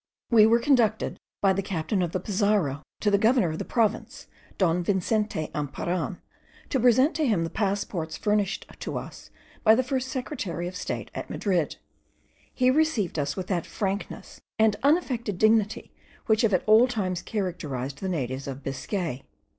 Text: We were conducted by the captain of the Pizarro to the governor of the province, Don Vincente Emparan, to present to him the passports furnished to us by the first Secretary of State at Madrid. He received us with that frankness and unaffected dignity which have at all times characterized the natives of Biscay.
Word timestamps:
We 0.31 0.47
were 0.47 0.57
conducted 0.57 1.19
by 1.41 1.53
the 1.53 1.61
captain 1.61 2.01
of 2.01 2.11
the 2.11 2.19
Pizarro 2.19 2.81
to 3.01 3.11
the 3.11 3.19
governor 3.19 3.49
of 3.51 3.59
the 3.59 3.65
province, 3.65 4.25
Don 4.57 4.81
Vincente 4.83 5.49
Emparan, 5.53 6.17
to 6.69 6.79
present 6.79 7.13
to 7.17 7.27
him 7.27 7.43
the 7.43 7.51
passports 7.51 8.17
furnished 8.17 8.65
to 8.79 8.97
us 8.97 9.29
by 9.63 9.75
the 9.75 9.83
first 9.83 10.07
Secretary 10.07 10.67
of 10.67 10.75
State 10.75 11.11
at 11.13 11.29
Madrid. 11.29 11.75
He 12.51 12.71
received 12.71 13.19
us 13.19 13.35
with 13.37 13.45
that 13.49 13.67
frankness 13.67 14.41
and 14.57 14.75
unaffected 14.81 15.37
dignity 15.37 15.91
which 16.25 16.41
have 16.41 16.55
at 16.55 16.63
all 16.67 16.87
times 16.87 17.21
characterized 17.21 17.99
the 17.99 18.09
natives 18.09 18.47
of 18.47 18.63
Biscay. 18.63 19.21